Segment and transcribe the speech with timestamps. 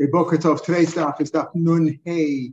[0.00, 2.52] Tov, today's daf is daf Nun Hey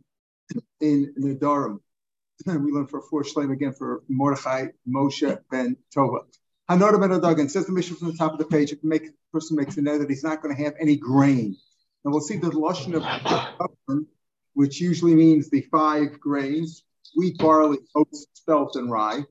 [0.82, 1.80] in Nedarim.
[2.48, 6.22] we learn for four shleim again for Mordechai Moshe ben Tova.
[6.68, 8.72] Hanoda ben Adagan says the mission from the top of the page.
[8.72, 11.56] If the make, person makes the net that he's not going to have any grain,
[12.04, 14.08] and we'll see the lashon of
[14.56, 16.84] which usually means the five grains:
[17.16, 19.24] wheat, barley, oats, spelt, and rye.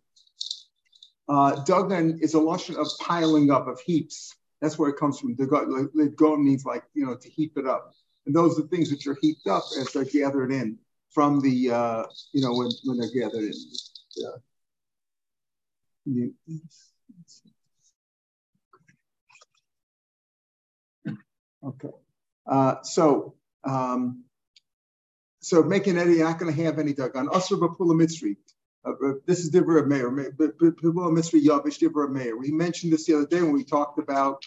[1.29, 4.37] Uh, Dagan is a lashon of piling up of heaps.
[4.61, 5.35] That's where it comes from.
[5.35, 7.93] The go means like you know to heap it up.
[8.27, 10.79] And those are things which are heaped up as they're gathered in
[11.11, 13.53] from the, uh, you know, when, when they're gathered in.
[16.07, 16.29] Yeah.
[21.65, 21.91] Okay.
[22.47, 23.35] Uh, so,
[23.65, 24.25] um,
[25.41, 27.29] so making any, not going to have any dagan.
[27.29, 28.37] Asr b'pula mitzri.
[28.85, 30.11] Uh, uh, this is Dibra of Meir.
[30.11, 32.39] Pula mitzri yavish Dibra.
[32.39, 34.43] We mentioned this the other day when we talked about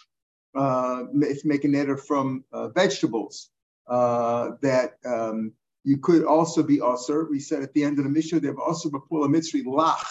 [0.55, 3.49] uh, if making neder from uh, vegetables
[3.87, 7.27] uh, that um, you could also be usher.
[7.29, 10.03] We said at the end of the Mishnah, they have usher b'pula mitzri lach.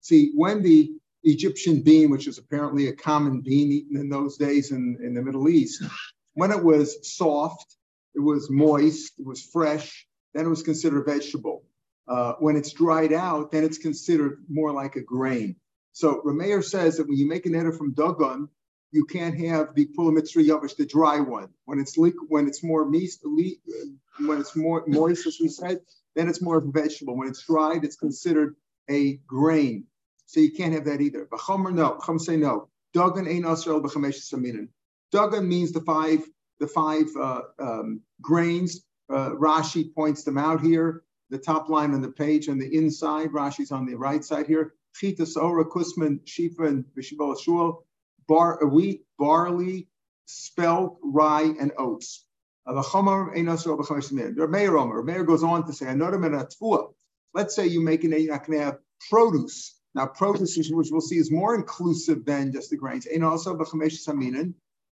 [0.00, 0.92] See, when the
[1.24, 5.22] Egyptian bean, which was apparently a common bean eaten in those days in, in the
[5.22, 5.82] Middle East,
[6.34, 7.76] when it was soft,
[8.14, 11.64] it was moist, it was fresh, then it was considered vegetable.
[12.06, 15.56] Uh, when it's dried out, then it's considered more like a grain.
[15.92, 18.48] So Rameir says that when you make an eder from Dagon,
[18.90, 21.48] you can't have the pula mitzri yavish, the dry one.
[21.66, 25.80] When it's leak, when it's more moist, when it's more moist, as we said,
[26.14, 27.16] then it's more of a vegetable.
[27.16, 28.56] When it's dried, it's considered
[28.90, 29.84] a grain.
[30.26, 31.26] So you can't have that either.
[31.26, 32.68] B'chomer no, chum say no.
[32.96, 34.68] Dagan ein asrael b'chamesh saminin.
[35.12, 36.22] Dagan means the five,
[36.58, 38.84] the five uh, um, grains.
[39.10, 41.02] Uh, Rashi points them out here.
[41.30, 43.30] The top line on the page on the inside.
[43.30, 44.74] Rashi's on the right side here.
[44.94, 47.84] Chita Sora, Kusman, Shifa, and Bishibol Shul
[48.28, 49.88] bar, wheat, barley,
[50.26, 52.24] spelt, rye, and oats.
[52.66, 52.82] The
[55.04, 55.86] mayor goes on to say,
[57.34, 58.78] let's say you make an have
[59.08, 59.74] produce.
[59.94, 63.06] Now, produce, which we'll see, is more inclusive than just the grains.
[63.06, 63.58] And also,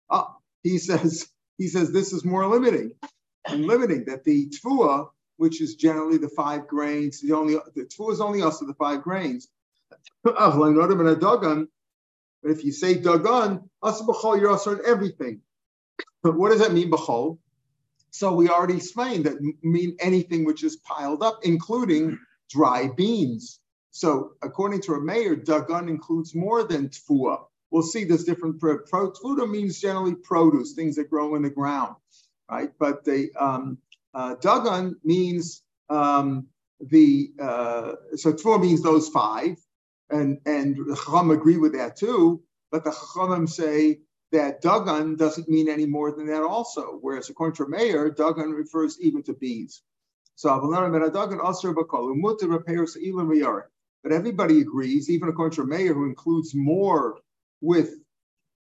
[0.10, 2.92] ah, he says, he says this is more limiting
[3.48, 8.14] and limiting that the tfua, which is generally the five grains, the only the tfua
[8.14, 9.50] is only also the five grains.
[12.46, 15.42] But if you say dagan, asabachol, you're also on everything.
[16.22, 17.40] But what does that mean, bachol?
[18.12, 22.20] So we already explained that mean anything which is piled up, including
[22.52, 23.60] dry beans.
[23.90, 27.46] So according to a mayor, dagan includes more than tfua.
[27.72, 31.96] We'll see there's different pro, tfua means generally produce, things that grow in the ground,
[32.48, 32.70] right?
[32.78, 33.80] But the um,
[34.14, 34.36] uh,
[35.04, 36.46] means um,
[36.80, 39.58] the uh, so tfua means those five,
[40.10, 42.42] and and the Chacham agree with that too.
[42.72, 44.00] But the Chachamim say
[44.32, 46.98] that Dagan doesn't mean any more than that also.
[47.02, 49.82] Whereas according to Meir, Dagan refers even to bees.
[50.36, 50.60] So
[54.04, 57.20] but everybody agrees, even according to Meir, who includes more
[57.62, 57.96] with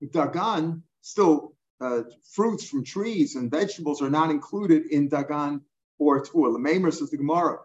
[0.02, 2.02] Dagan, still uh,
[2.34, 5.60] fruits from trees and vegetables are not included in Dagan
[5.98, 6.20] or.
[6.20, 7.58] The Maimer says the Gemara,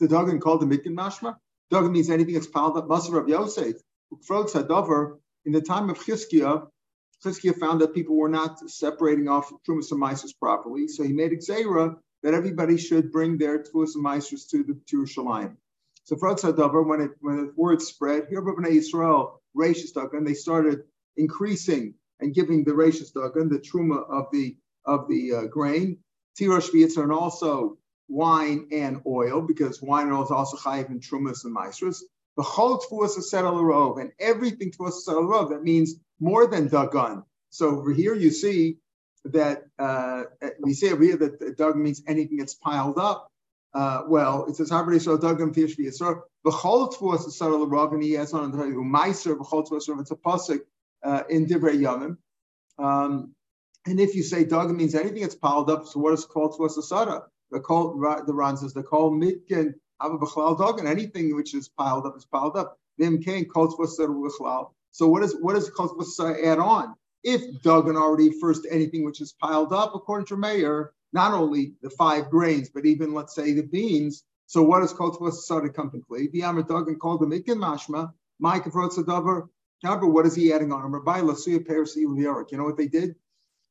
[0.00, 1.36] the Dagan called the Mikin Mashma.
[1.72, 2.86] Means anything that's piled up.
[2.86, 3.76] Masar of Yosef,
[4.28, 4.54] Frotz
[5.44, 6.68] in the time of Chizkiah,
[7.24, 11.32] Chizkiah found that people were not separating off Trumas and Mises properly, so he made
[11.32, 11.36] a
[12.22, 15.56] that everybody should bring their Trumas and Mises to the to Yerushalayim.
[16.04, 20.34] So Frotz Hadover, when it when the word spread, here Bnei Israel, Rashis Dagan, they
[20.34, 20.82] started
[21.16, 25.98] increasing and giving the Rashis Dagan, the Truma of the of the uh, grain,
[26.38, 27.78] Tirosh and also
[28.12, 32.02] wine and oil, because wine and oil is also chayiv in trumas and maestros.
[32.36, 35.50] The whole tfuas is set rov, and everything tfuas is set rov.
[35.50, 37.24] That means more than dagan.
[37.50, 38.76] So over here you see
[39.24, 40.24] that uh,
[40.60, 43.28] we say over here that dug means anything that's piled up.
[43.74, 46.20] Uh, well, it says Habri so dagam tishvi yisrael.
[46.44, 50.00] The whole tfuas is set rov, and he has on the meiser the whole tfuas
[50.00, 50.60] It's a pasuk
[51.02, 52.16] uh, in divrei yamim.
[52.78, 53.34] Um,
[53.86, 56.78] and if you say dagam means anything that's piled up, so what is called tfuas
[56.78, 57.22] asara?
[57.52, 57.94] The call
[58.26, 62.06] the Ran says the call mitkin have a b'chlal dog and anything which is piled
[62.06, 62.78] up is piled up.
[62.98, 63.46] Vim kain
[64.90, 66.94] So what is what does kol add on?
[67.22, 71.74] If Dagan already refers to anything which is piled up, according to Meir, not only
[71.82, 74.24] the five grains, but even let's say the beans.
[74.46, 76.32] So what does kol to come complete?
[76.32, 78.12] The Dagan called the mitkin mashma.
[78.40, 79.48] Mike Davar.
[79.84, 80.90] What is he adding on?
[80.90, 83.14] You know what they did?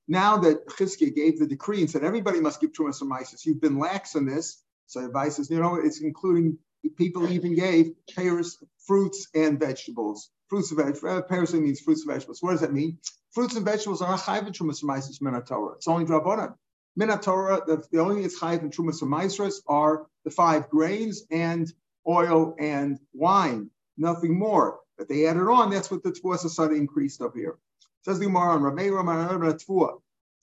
[0.07, 3.61] Now that Chizkiah gave the decree and said everybody must give trumas from ISIS, you've
[3.61, 4.63] been lax in this.
[4.87, 6.57] So advice is, you know, it's including
[6.97, 10.31] people even gave pears, fruits and vegetables.
[10.49, 11.03] Fruits and vegetables.
[11.03, 12.41] Uh, pears means fruits and vegetables.
[12.41, 12.97] What does that mean?
[13.31, 15.75] Fruits and vegetables are chayv trumas from ISIS Torah.
[15.75, 16.55] It's only drabonan.
[16.99, 21.71] Minatora, the, the only that's chayiv in Trumas and are the five grains and
[22.07, 24.79] oil and wine, nothing more.
[24.97, 27.57] But they added on, that's what the Tfuah Sasada increased up here.
[28.03, 28.77] Says the Gemara on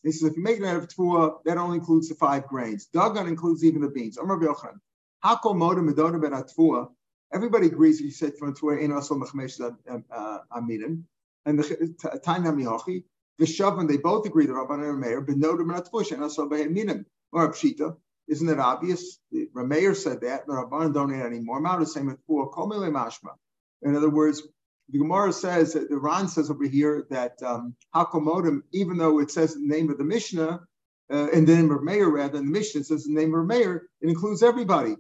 [0.05, 2.89] He says, if you make it out of Tfuah, that only includes the five grains.
[2.95, 4.17] Dagan includes even the beans.
[4.17, 4.79] Amar Yochan.
[5.25, 6.89] Hakol Moda Medona Ben Tfuah.
[7.33, 11.03] Everybody agrees that you said from Tfuah in also Mechmesh uh, Amidim.
[11.47, 13.03] And the Time Namiyochi.
[13.39, 17.05] The Shavan, they both agree that Rabban and Rameir, but no Tfuah, and also Beheminim.
[17.33, 17.97] Or Pshita.
[18.29, 19.19] Isn't it obvious?
[19.33, 21.61] The Rameir said that, but Rabban don't need any more.
[21.61, 22.55] Mount the same with Tfuah.
[22.55, 23.35] Mashma.
[23.83, 24.43] In other words,
[24.90, 29.31] the Gemara says that the Ran says over here that um, Hakomodim, even though it
[29.31, 30.61] says the name of the Mishnah,
[31.11, 33.88] uh, and the name of Meir rather than the Mishnah says the name of Meir,
[34.00, 34.96] it includes everybody.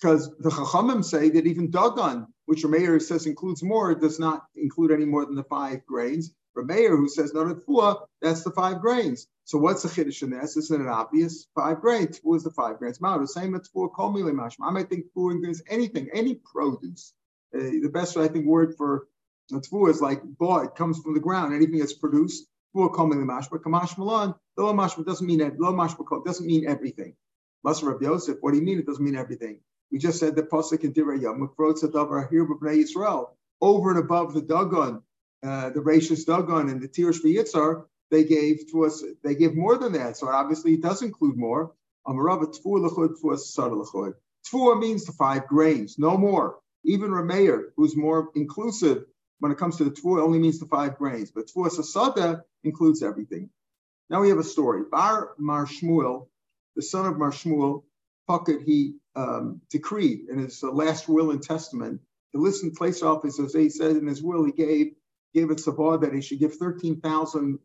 [0.00, 4.90] Because the Chachamim say that even Dagon, which Meir says includes more, does not include
[4.90, 6.34] any more than the five grains.
[6.56, 9.26] Rameir, who says not at Fua, that's the five grains.
[9.44, 10.56] So what's the chiddush in this?
[10.56, 11.48] Isn't it obvious?
[11.54, 12.20] Five grains.
[12.24, 13.00] Is the five grains?
[13.00, 17.12] Mao, the same as Fua, Kol I might think Fua includes anything, any produce.
[17.54, 19.08] Uh, the best, I think, word for
[19.52, 21.54] Tfu is like boy, it comes from the ground.
[21.54, 23.94] Anything that's produced, Tfu coming the mashma, kamash.
[24.56, 27.14] The lo mashma doesn't mean lo mashma doesn't mean everything.
[27.64, 28.78] Masar Rabbi Yosef, what do you mean?
[28.78, 29.60] It doesn't mean everything.
[29.90, 33.30] We just said the pasuk in Divrei Yom, Yisrael,
[33.60, 35.02] over and above the Dagon,
[35.42, 39.02] uh, the Rashis Dagon and the Tirish Yitzhar, they gave to us.
[39.22, 40.16] They give more than that.
[40.16, 41.72] So obviously it does include more.
[42.06, 44.14] Amarava Tfu lechud Tfu
[44.46, 46.58] Tfu means the five grains, no more.
[46.84, 49.04] Even Rameir, who's more inclusive,
[49.40, 53.02] when it comes to the tvua, only means the five grains, but tvua sasada includes
[53.02, 53.50] everything.
[54.10, 54.82] Now we have a story.
[54.90, 56.28] Bar Mar Shmuel,
[56.76, 57.84] the son of Mar Shmuel,
[58.28, 62.00] Puckett, he um, decreed in his uh, last will and testament
[62.32, 64.94] to listen place office, as he said in his will, he gave
[65.34, 67.58] gave it Sabah that he should give 13,000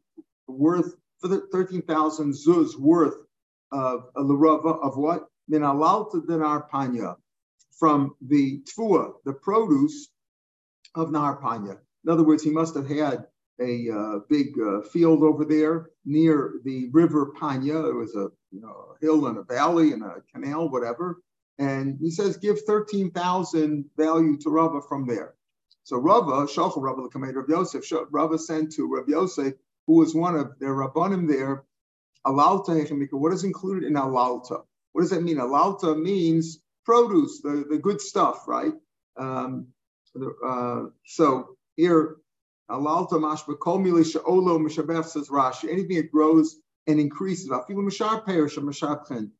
[0.48, 3.16] worth, 13,000 zuz worth
[3.71, 5.27] of a larava of what?
[5.48, 7.16] Min alalta dinar panya,
[7.77, 10.10] from the tvua, the produce
[11.00, 11.78] of Naharpanya.
[12.06, 13.25] In other words, he must have had
[13.60, 17.90] a uh, big uh, field over there near the river Panya.
[17.90, 21.22] It was a you know, a hill and a valley and a canal, whatever.
[21.57, 25.36] And he says, give 13,000 value to Rava from there.
[25.84, 29.54] So Rava, Shachal Rava, the commander of Yosef, Rava sent to Rav Yosef,
[29.88, 31.66] who was one of their Rabbanim there,
[32.25, 33.13] Alalta Hechemika.
[33.13, 34.63] What is included in Alalta?
[34.94, 35.38] What does that mean?
[35.38, 38.74] Alalta means produce, the, the good stuff, right?
[39.18, 39.68] Um,
[40.46, 42.18] uh, so here,
[42.70, 45.70] alalta mashba kol mili she'olo mishabef says Rashi.
[45.70, 46.58] Anything that grows
[46.88, 49.32] and increases, afilu mishar perish or mishabchen.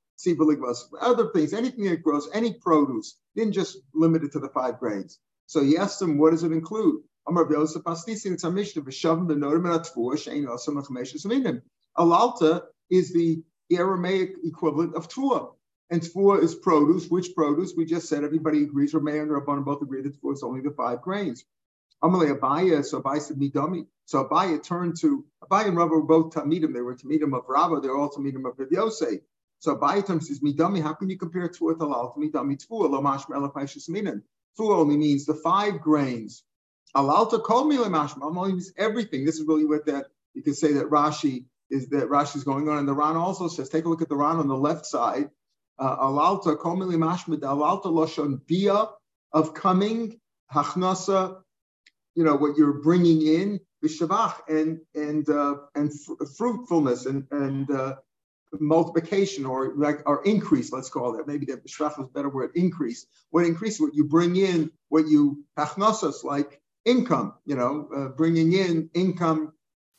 [1.02, 5.18] Other things, anything that grows, any produce, didn't just limit it to the five grains.
[5.46, 7.04] So he asked him, what does it include?
[11.98, 15.50] Alalta is the Aramaic equivalent of tua.
[15.92, 17.10] And tefua is produce.
[17.10, 17.74] Which produce?
[17.76, 18.94] We just said everybody agrees.
[18.94, 21.46] or Rameir and Rabban both agree that tefua is only the five grains.
[22.04, 23.88] Amalei Abaya, so Abaya said midami.
[24.06, 26.74] So Abaya turned to Abaya and Rabba were both Tamidim.
[26.74, 27.82] They were Tamidim of Rabba.
[27.82, 28.94] They were all Tamidim of Rav.
[29.60, 30.82] So Abaya turns says midami.
[30.82, 32.90] How can you compare tefua to midami tefua?
[32.90, 34.24] Lo mashma elapashis minan.
[34.58, 36.44] Tefua only means the five grains.
[36.96, 39.26] Alalta kol mile mashma only means everything.
[39.26, 42.70] This is really what that you can say that Rashi is that Rashi is going
[42.70, 42.78] on.
[42.78, 45.30] And the Ran also says, take a look at the Ran on the left side
[45.80, 48.90] alalta komili mashmid alalta loshon bia
[49.32, 50.20] of coming
[50.54, 51.42] hachnasa,
[52.16, 57.72] you know what you're bringing in b'shavach and and uh, and fr- fruitfulness and and
[57.72, 57.96] uh,
[58.60, 60.72] multiplication or like or increase.
[60.72, 61.28] Let's call it.
[61.28, 62.52] maybe the b'shavach is better word.
[62.56, 63.06] Increase.
[63.30, 63.80] What increase?
[63.80, 64.72] What you bring in?
[64.90, 67.36] What you hachnasas like income.
[67.46, 69.54] You know, uh, bringing in income,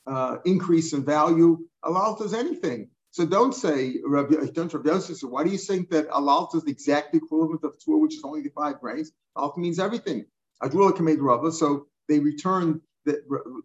[0.07, 1.67] uh, increase in value.
[1.85, 2.91] Alalta is anything.
[3.13, 6.65] So don't say, Rabbi, don't Rabbi Yosef, so why do you think that alalta is
[6.65, 9.13] the exact equivalent of tua, which is only the five grains?
[9.37, 10.27] Alalta means everything.
[10.63, 11.51] Adrula Kamed Rabba.
[11.53, 13.21] So they returned the,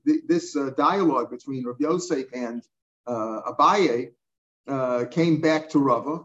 [0.06, 2.64] the, this uh, dialogue between Rabbi Yosef and
[3.06, 4.12] uh, Abaye
[4.68, 6.24] uh, came back to Rava,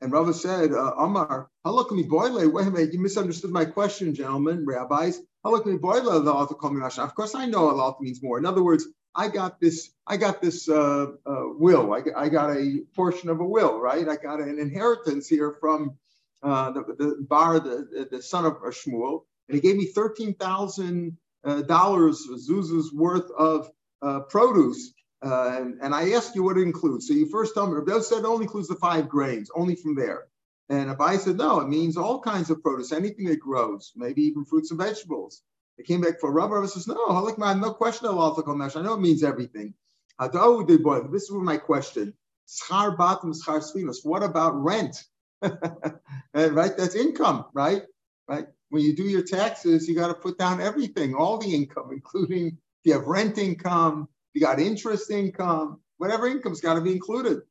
[0.00, 4.64] and Rava said, uh, Amar, halakami boile, wait a minute, you misunderstood my question, gentlemen,
[4.66, 5.20] rabbis.
[5.44, 8.38] Halakami boile, the Of course, I know alalta means more.
[8.38, 11.92] In other words, I got this, I got this uh, uh, will.
[11.92, 14.08] I, I, got a portion of a will, right?
[14.08, 15.98] I got an inheritance here from
[16.42, 21.16] uh, the, the bar, the, the son of Shmuel, and he gave me thirteen thousand
[21.44, 24.92] uh, dollars, zuz's worth of uh, produce.
[25.24, 27.06] Uh, and, and, I asked you what it includes.
[27.06, 29.94] So you first tell me, Rabbi said it only includes the five grains, only from
[29.94, 30.26] there.
[30.68, 34.44] And Abai said, no, it means all kinds of produce, anything that grows, maybe even
[34.44, 35.42] fruits and vegetables.
[35.78, 36.54] It came back for Rabbi.
[36.54, 38.76] Rabbi says, no, Halik no question of Alta Komesh.
[38.76, 39.74] I know it means everything.
[40.18, 42.14] Oh, this is my question.
[42.48, 44.04] Schar bottom, schar svinos.
[44.04, 45.04] What about rent?
[45.42, 46.76] right?
[46.76, 47.82] That's income, right?
[48.28, 48.46] Right.
[48.68, 52.46] When you do your taxes, you got to put down everything, all the income, including
[52.46, 57.42] if you have rent income, you got interest income, whatever income's got to be included.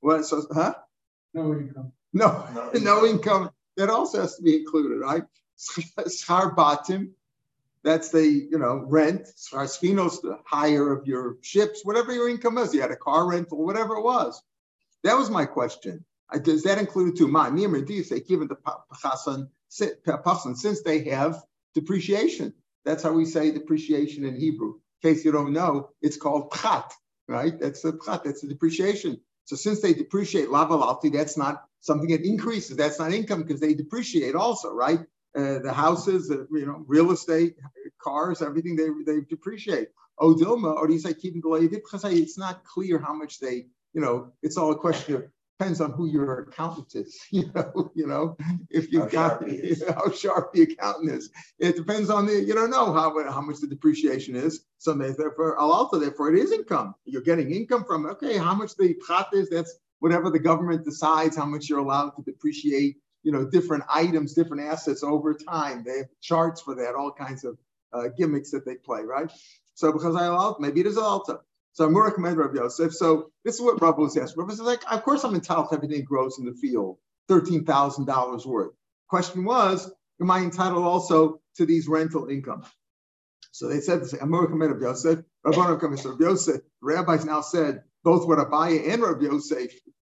[0.00, 0.24] What?
[0.24, 0.74] So, huh?
[1.32, 1.92] No income.
[2.12, 3.50] No, no, no income.
[3.76, 5.24] That also has to be included, right?
[5.58, 7.10] Schar batim,
[7.84, 9.28] that's the you know rent.
[9.36, 12.74] Schar spinos, the hire of your ships, whatever your income is.
[12.74, 14.42] You had a car rental, whatever it was.
[15.04, 16.04] That was my question.
[16.42, 17.28] Does that include too?
[17.28, 17.50] My
[17.94, 19.48] you say given the pachasan
[20.56, 21.42] since they have
[21.74, 22.54] depreciation?
[22.84, 24.74] That's how we say depreciation in Hebrew.
[25.02, 26.90] In case you don't know, it's called pchat,
[27.28, 27.58] right?
[27.60, 28.24] That's the pchat.
[28.24, 29.20] That's the depreciation.
[29.46, 32.76] So since they depreciate lavalalti, that's not something that increases.
[32.76, 35.00] That's not income because they depreciate also, right?
[35.36, 37.56] Uh, the houses, uh, you know, real estate,
[38.00, 39.88] cars, everything they they depreciate.
[40.20, 44.32] Odilma, or do you say keeping the It's not clear how much they, you know,
[44.42, 45.24] it's all a question of
[45.58, 47.18] depends on who your accountant is.
[47.30, 48.36] You know, you know,
[48.70, 51.30] if you've how got sharp how sharp the accountant is.
[51.58, 54.64] It depends on the you don't know how how much the depreciation is.
[54.78, 56.94] So therefore, also therefore it is income.
[57.04, 59.48] You're getting income from okay, how much the prat is.
[59.50, 62.96] That's whatever the government decides how much you're allowed to depreciate.
[63.24, 65.82] You know, different items, different assets over time.
[65.84, 67.58] They have charts for that, all kinds of
[67.92, 69.30] uh, gimmicks that they play, right?
[69.74, 71.40] So because I allowed, maybe it is alta.
[71.72, 72.94] So I'm recommend Rabbi Yosef.
[72.94, 74.40] So this is what Rabbi was asking.
[74.40, 78.46] Rabbi was like, of course I'm entitled to everything that grows in the field, $13,000
[78.46, 78.72] worth.
[79.08, 79.90] Question was,
[80.20, 82.64] am I entitled also to these rental income?
[83.50, 85.24] So they said, I'm recommend Rabbi Yosef.
[85.44, 86.60] Rabbi Yosef.
[86.80, 89.72] Rabbis now said, both what Abaye and Rabbi Yosef,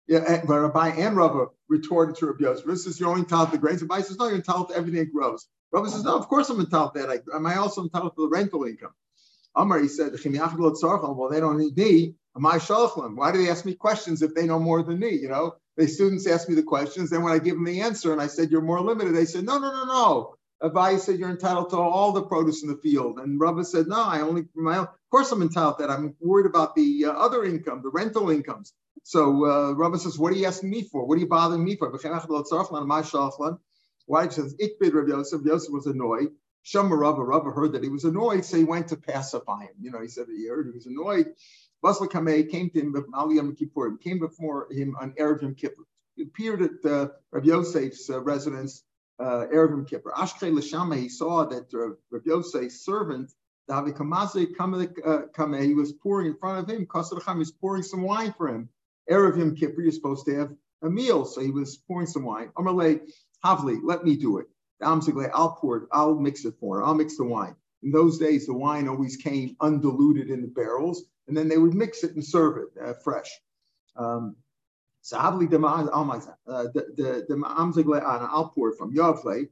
[0.09, 2.65] yeah, but Rabbi and Rabbi retorted to Rabbi Yosef.
[2.65, 3.81] This is you're only entitled to the grains.
[3.83, 5.47] Rabbi says, no, you're entitled to everything that grows.
[5.71, 7.23] Rabbi says, no, of course I'm entitled to that.
[7.33, 8.93] Am I also entitled to the rental income?
[9.55, 12.15] Amar, he said, well, they don't need me.
[12.35, 13.15] Am I shalachlim?
[13.17, 15.11] Why do they ask me questions if they know more than me?
[15.11, 17.11] You know, the students ask me the questions.
[17.11, 19.43] Then when I give them the answer and I said, you're more limited, they said,
[19.43, 20.35] no, no, no, no.
[20.63, 23.19] Abai said, you're entitled to all the produce in the field.
[23.19, 24.85] And Rabba said, no, I only, my own.
[24.85, 25.91] Of course I'm entitled to that.
[25.91, 28.73] I'm worried about the uh, other income, the rental incomes.
[29.03, 31.05] So uh, Rabba says, what are you asking me for?
[31.05, 31.89] What are you bothering me for?
[34.05, 34.25] Why?
[34.25, 35.41] He says, Ikbid Rabbi Yosef.
[35.43, 36.29] Yosef was annoyed.
[36.63, 39.75] Shama Rava, Rava heard that he was annoyed, so he went to pacify him.
[39.79, 41.27] You know, he said he heard he was annoyed.
[41.83, 45.83] Basla Kameh came to him Yom Kippur, came before him on Erev Yom Kippur.
[46.15, 48.83] He appeared at uh, Rabbi Yosef's uh, residence,
[49.19, 50.11] uh, Erev Yom Kippur.
[50.11, 53.31] Ashkei Lashama, he saw that uh, Rabbi Yosef's servant,
[53.69, 58.01] Davi Kamase Kameh, he was pouring in front of him, Kasar he was pouring some
[58.01, 58.69] wine for him.
[59.09, 60.51] Erev Yom Kippur, you're supposed to have
[60.81, 62.49] a meal, so he was pouring some wine.
[62.57, 63.01] Amalei,
[63.43, 64.47] Havli, let me do it.
[64.79, 67.55] The Amzigle, I'll pour it, I'll mix it for him, I'll mix the wine.
[67.83, 71.73] In those days, the wine always came undiluted in the barrels, and then they would
[71.73, 73.29] mix it and serve it uh, fresh.
[73.95, 74.35] Um,
[75.01, 75.21] so uh,
[78.31, 79.49] I'll pour it from Yavle.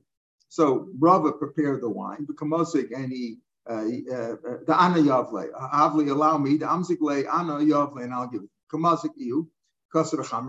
[0.50, 3.38] So Rava prepared the wine, the kamosik, and he
[3.70, 4.36] uh, uh,
[4.66, 5.52] the ana Yavle.
[5.74, 8.50] Avli allow me the amzigle ana Yavle, and I'll give it.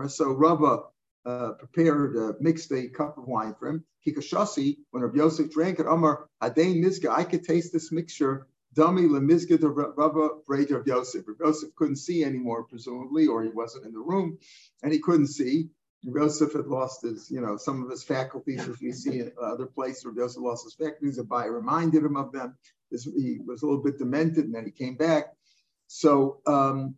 [0.07, 0.83] So Rava
[1.25, 3.83] uh, prepared, uh, mixed a cup of wine for him.
[4.05, 8.47] Kikashasi, when Rabbi Yosef drank it, Amar, Adain Mizga, I could taste this mixture.
[8.73, 11.27] Dummy lemizga the Rabba Braid of Yosef.
[11.27, 14.37] Rabbi Yosef couldn't see anymore, presumably, or he wasn't in the room,
[14.83, 15.69] and he couldn't see.
[16.05, 19.31] Rabbi Yosef had lost his, you know, some of his faculties, as we see in
[19.41, 20.05] other places.
[20.05, 21.19] Rabbi Yosef lost his faculties.
[21.19, 22.55] Abai reminded him of them.
[22.89, 25.33] He was a little bit demented, and then he came back.
[25.87, 26.95] So um,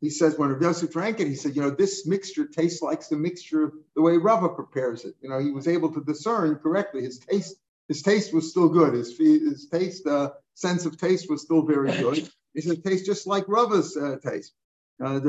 [0.00, 3.08] he says when Rav Yosef drank it, he said, you know, this mixture tastes like
[3.08, 5.14] the mixture the way Rava prepares it.
[5.20, 7.02] You know, he was able to discern correctly.
[7.02, 7.56] His taste,
[7.88, 8.94] his taste was still good.
[8.94, 12.28] His his taste, uh, sense of taste was still very good.
[12.54, 14.54] He said, it tastes just like Rava's uh, taste.
[15.02, 15.28] Uh, the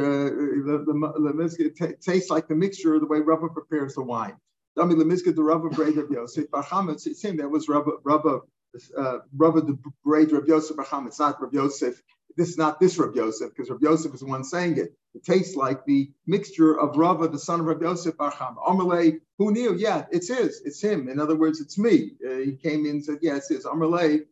[0.66, 4.38] the, the, tastes like the mixture of the way Rava prepares the wine.
[4.78, 7.08] Dami lemizka the Rava braid of Yosef Barchametz.
[7.08, 8.40] It's him that was Rava Rava
[8.98, 12.02] uh, Rava the braid of Yosef Barchametz, not Rav Yosef
[12.38, 14.94] this is not this Rav Yosef, because Rav Yosef is the one saying it.
[15.16, 18.56] It tastes like the mixture of Rava, the son of Rav Yosef Barcham.
[18.58, 19.76] Amalei, who knew?
[19.76, 20.62] Yeah, it's his.
[20.64, 21.10] It's him.
[21.10, 22.12] In other words, it's me.
[22.24, 23.66] Uh, he came in and said, yeah, it's his.
[23.66, 24.26] Amalei,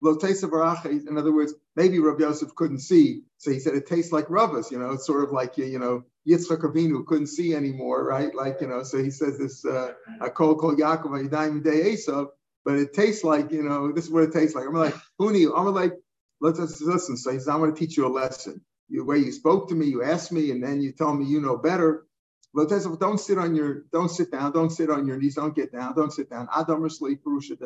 [0.00, 3.22] lo In other words, maybe Rav Yosef couldn't see.
[3.36, 6.04] So he said, it tastes like Rava's, you know, it's sort of like, you know,
[6.26, 8.34] Yitzchak Avinu couldn't see anymore, right?
[8.34, 9.92] Like, you know, so he says this, uh,
[10.34, 12.28] kol kol Yaakov Yadayim Esav,
[12.64, 14.66] but it tastes like, you know, this is what it tastes like.
[14.66, 15.54] I'm like, who knew?
[15.54, 15.94] I'm like,
[16.40, 17.16] let's, listen.
[17.16, 18.60] So he says, I'm going to teach you a lesson.
[18.88, 21.40] The way you spoke to me, you asked me, and then you tell me you
[21.40, 22.06] know better.
[22.52, 25.94] Don't sit on your, don't sit down, don't sit on your knees, don't get down,
[25.94, 26.48] don't sit down.
[26.52, 27.56] Adam Perusha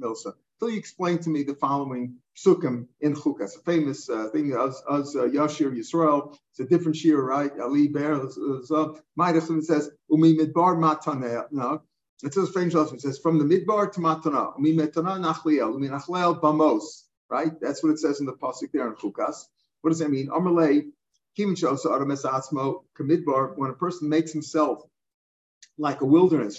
[0.00, 0.34] Milsa.
[0.60, 4.80] Till you explain to me the following sukkim in Chukas, a famous uh, thing, as,
[4.88, 6.36] as uh, Yashir Yisrael.
[6.52, 7.50] It's a different shir, right?
[7.60, 8.20] Ali Bear,
[9.18, 11.46] Maidachim says, Umi Midbar Mataneh.
[11.50, 11.82] No,
[12.22, 16.40] it says famous It says, from the Midbar to Matana, Umi Metana Nachliel, Umi Nachliel
[16.40, 17.52] Bamos, right?
[17.60, 19.46] That's what it says in the Pasuk there in Chukas.
[19.82, 20.28] What does that mean?
[20.28, 20.86] Amalei
[23.56, 24.82] when a person makes himself
[25.78, 26.56] like a wilderness,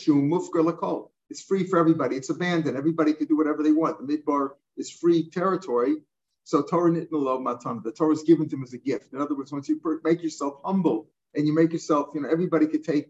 [1.29, 2.15] it's free for everybody.
[2.15, 2.77] It's abandoned.
[2.77, 4.05] Everybody can do whatever they want.
[4.05, 5.95] The midbar is free territory.
[6.43, 6.91] So Torah
[7.39, 7.81] matan.
[7.83, 9.13] The Torah is given to him as a gift.
[9.13, 12.67] In other words, once you make yourself humble and you make yourself, you know, everybody
[12.67, 13.09] could take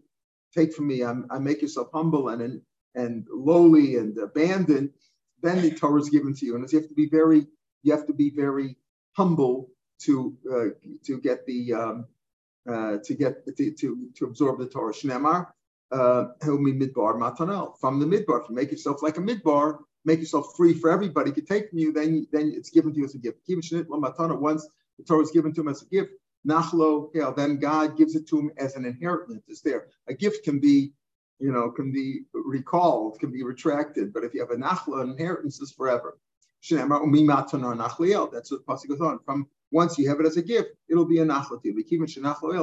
[0.54, 1.02] take from me.
[1.02, 2.62] I'm, I make yourself humble and
[2.94, 4.90] and lowly and abandoned.
[5.42, 7.46] Then the Torah is given to you, and you have to be very,
[7.82, 8.76] you have to be very
[9.16, 9.68] humble
[10.02, 12.06] to uh, to get the um,
[12.68, 14.92] uh, to get to, to, to absorb the Torah.
[14.92, 15.48] Shnemar
[15.92, 18.42] uh, midbar matanel from the midbar.
[18.42, 21.78] If you make yourself like a midbar, make yourself free for everybody to take from
[21.78, 21.92] you.
[21.92, 23.40] Then then it's given to you as a gift.
[23.48, 24.68] Once
[24.98, 26.12] the Torah is given to him as a gift,
[26.46, 29.42] nachlo, then God gives it to him as an inheritance.
[29.48, 29.88] It's there.
[30.08, 30.92] A gift can be
[31.38, 34.12] you know, can be recalled, can be retracted.
[34.12, 36.18] But if you have a nachla, inheritance is forever.
[36.68, 39.18] That's what the pasuk goes on.
[39.24, 41.72] From once you have it as a gift, it'll be a nachlati.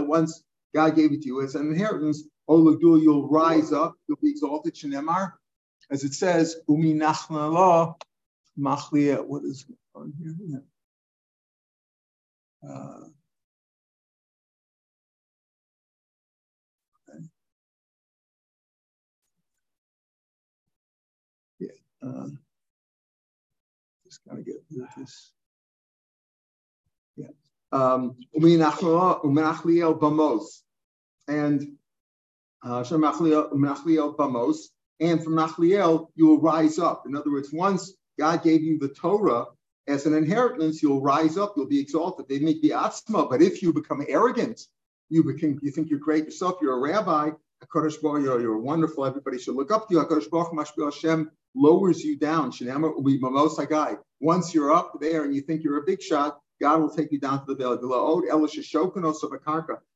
[0.08, 4.30] Once God gave it to you as an inheritance, olagdul, you'll rise up, you'll be
[4.30, 4.76] exalted.
[4.76, 5.34] Shenemar,
[5.90, 7.96] as it says, umi nachnala
[8.58, 9.26] machlia.
[9.26, 10.64] What is on here?
[12.68, 13.10] Uh,
[22.06, 22.28] Uh,
[24.06, 24.56] just gotta get
[24.98, 25.32] this.
[27.16, 27.28] Yeah.
[27.72, 28.16] Um,
[31.28, 31.68] and
[32.64, 32.84] uh,
[35.02, 37.04] and from Nachliel you will rise up.
[37.06, 39.46] In other words, once God gave you the Torah
[39.88, 42.28] as an inheritance, you'll rise up, you'll be exalted.
[42.28, 44.62] They make the atzma, but if you become arrogant,
[45.10, 47.32] you become, you think you're great yourself, you're a rabbi,
[47.74, 50.06] Baruch you're, you're wonderful, everybody should look up to you.
[50.30, 52.52] Baruch Hashem lowers you down.
[54.22, 57.20] Once you're up there and you think you're a big shot, God will take you
[57.20, 57.78] down to the valley.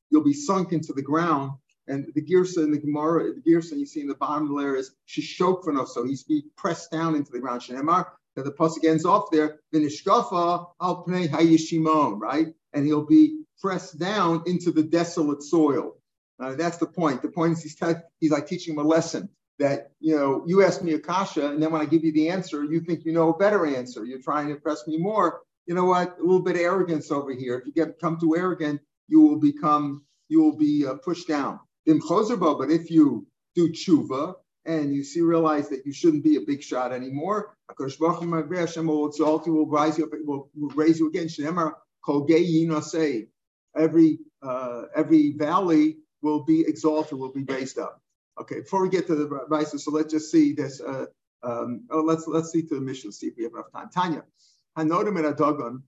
[0.09, 1.51] You'll be sunk into the ground.
[1.87, 4.95] And the Girsa in the Gemara, the Girsa you see in the bottom layer is
[5.07, 5.85] Shishokvano.
[5.85, 7.61] So he's be pressed down into the ground.
[7.61, 12.47] Shenemar, that the pasuk ends off there, Vinishkafa al pnei hayishimon, right?
[12.71, 15.97] And he'll be pressed down into the desolate soil.
[16.39, 17.21] Uh, that's the point.
[17.21, 20.63] The point is he's, te- he's like teaching him a lesson that, you know, you
[20.63, 23.11] ask me a kasha, and then when I give you the answer, you think you
[23.11, 24.03] know a better answer.
[24.03, 27.31] You're trying to impress me more you know what, a little bit of arrogance over
[27.31, 27.57] here.
[27.57, 31.59] If you get come too arrogant, you will become, you will be uh, pushed down.
[31.85, 34.35] But if you do tshuva
[34.65, 39.45] and you see realize that you shouldn't be a big shot anymore, Hashem will exalt
[39.47, 41.27] you, will rise you up, will, will raise you again.
[43.75, 48.02] Every uh, every valley will be exalted, will be raised up.
[48.39, 50.81] Okay, before we get to the advice, so let's just see this.
[50.81, 51.05] Uh,
[51.43, 53.89] um, oh, let's let's see to the mission, see if we have enough time.
[53.93, 54.23] Tanya.
[54.77, 55.83] Hanodim and Adagon.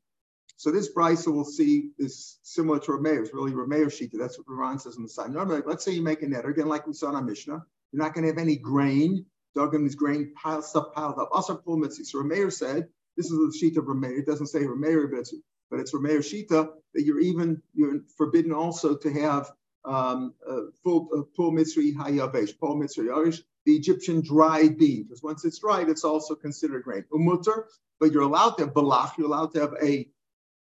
[0.57, 3.21] So this Brisa we'll see is similar to Rameir.
[3.21, 4.17] It's really Rameir Shita.
[4.17, 5.31] That's what Ron says on the side.
[5.31, 7.65] Normally, let's say you make a netter, again, like we saw in our Mishnah.
[7.91, 9.25] You're not going to have any grain.
[9.57, 11.29] Dagan is grain piled, stuff piled up.
[11.31, 14.19] Also, Pul So Rameir said, this is the Shita of Rameir.
[14.19, 15.33] It doesn't say Rameir, but it's,
[15.69, 19.51] but it's Rameir Shita, that you're even, you're forbidden also to have
[19.85, 25.45] um, uh, uh, Pul Mitzri Hayavesh, Pul Mitzri Yavish, the Egyptian dried bean, because once
[25.45, 27.05] it's dried, it's also considered grain.
[27.13, 27.63] Umutter,
[27.99, 30.07] but you're allowed to have balach, you're allowed to have a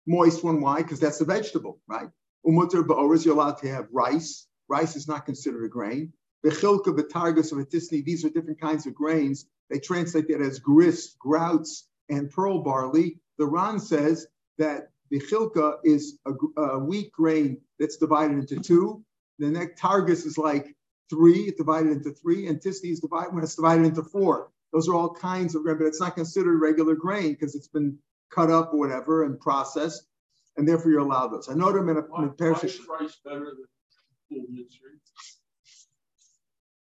[0.08, 0.62] moist one.
[0.62, 0.78] Why?
[0.82, 2.10] Because that's a vegetable, right?
[2.46, 4.48] Umutter ba'oris, you're allowed to have rice.
[4.68, 6.14] Rice is not considered a grain.
[6.46, 9.46] Bechilka, betargus, and batisni, these are different kinds of grains.
[9.70, 13.20] They translate that as grist, grouts, and pearl barley.
[13.38, 14.26] The Ran says
[14.58, 19.04] that bechilka is a, a wheat grain that's divided into two.
[19.40, 20.76] The next targus is like
[21.10, 24.52] three, it's divided into three, and tisni is divided when it's divided into four.
[24.74, 27.98] Those are all kinds of grain, but it's not considered regular grain because it's been
[28.30, 30.04] cut up or whatever and processed,
[30.58, 31.50] and therefore you're allowed those.
[31.50, 33.66] I know them in a, why, in why is rice better than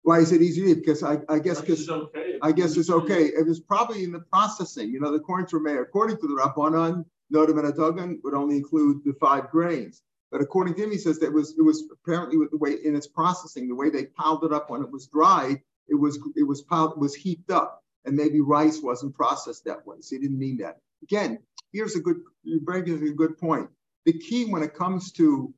[0.02, 0.74] why is it easy?
[0.74, 2.38] Because I, I guess because okay.
[2.42, 3.26] I guess it's okay.
[3.26, 4.90] It was probably in the processing.
[4.90, 9.02] You know, according to Rameir, according to the Rabbanon, Nodam and Adogan would only include
[9.04, 10.02] the five grains.
[10.30, 12.76] But according to him, he says that it was it was apparently with the way
[12.84, 16.18] in its processing, the way they piled it up when it was dried, it was
[16.36, 19.96] it was piled, was heaped up, and maybe rice wasn't processed that way.
[20.00, 20.78] So he didn't mean that.
[21.02, 21.38] Again,
[21.72, 23.68] here's a good you bring a good point.
[24.06, 25.52] The key when it comes to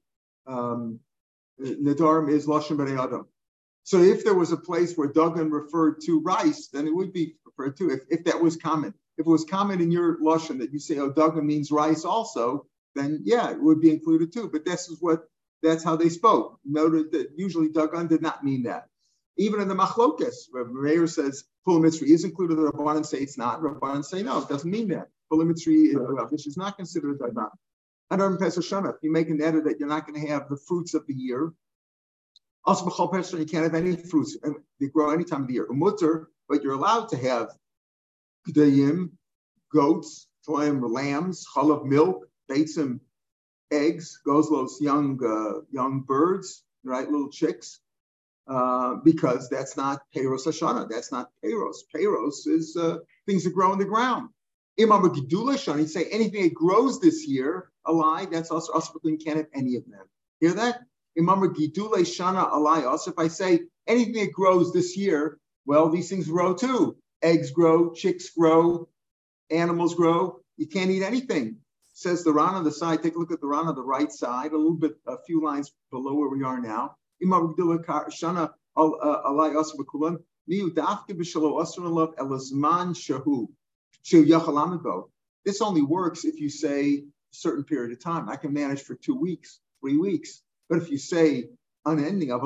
[0.47, 1.01] um,
[1.59, 3.27] is Lashon B'nai Adam.
[3.85, 7.35] So if there was a place where Dagan referred to rice, then it would be
[7.45, 8.95] referred to if, if that was common.
[9.23, 12.67] If it was common in your Lashon that you say, oh, Dagan means rice also,
[12.97, 14.49] then yeah, it would be included too.
[14.49, 15.29] But this is what
[15.63, 16.59] that's how they spoke.
[16.65, 18.89] Noted that usually Dagan did not mean that.
[19.37, 23.63] Even in the Machlokas, where Meir says Pulimitri is included, the Rabbanan say it's not.
[23.63, 25.07] Rabbanan say no, it doesn't mean that.
[25.33, 27.51] Pulimitri, uh, which is not considered Dagan.
[28.11, 30.57] And Pesach Shana, if you make an edit that you're not going to have the
[30.57, 31.53] fruits of the year,
[32.65, 34.37] also b'chol Pesach you can't have any fruits.
[34.81, 35.69] They grow any time of the year.
[35.69, 37.51] Umutter, but you're allowed to have
[38.49, 39.11] gedayim,
[39.73, 43.01] goats, toim, lambs, chalav, milk, beitzim,
[43.71, 47.81] eggs, gozlos, young uh, young birds, right, little chicks,
[48.49, 50.89] uh, because that's not Peros Hashana.
[50.89, 51.77] That's not Peros.
[51.95, 54.29] Peros is uh, things that grow in the ground.
[54.81, 59.37] Imam Gedula Shana, say anything that grows this year, a lie, that's also also can't
[59.37, 60.07] have any of them.
[60.41, 60.81] Hear that?
[61.19, 62.87] Imam Gedule Shana alai.
[62.87, 66.97] Also, if I say anything that grows this year, well, these things grow too.
[67.23, 68.89] Eggs grow, chicks grow,
[69.51, 70.41] animals grow.
[70.57, 71.59] You can't eat anything
[71.95, 73.03] says the Ran on the side.
[73.03, 75.45] Take a look at the Ran on the right side, a little bit, a few
[75.45, 76.97] lines below where we are now.
[78.77, 78.89] Uh,
[82.95, 83.49] shahu
[85.45, 88.29] This only works if you say a certain period of time.
[88.29, 90.43] I can manage for two weeks, three weeks.
[90.69, 91.51] But if you say
[91.85, 92.43] unending, of